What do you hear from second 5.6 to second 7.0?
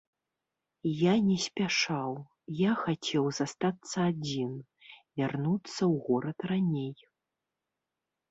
ў горад раней.